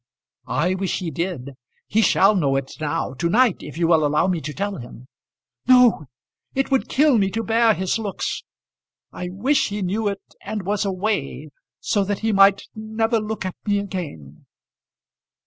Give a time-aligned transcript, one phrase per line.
[0.47, 1.51] "I wish he did.
[1.85, 5.07] He shall know it now, to night, if you will allow me to tell him."
[5.67, 6.05] "No.
[6.55, 8.41] It would kill me to bear his looks.
[9.11, 13.53] I wish he knew it, and was away, so that he might never look at
[13.67, 14.47] me again."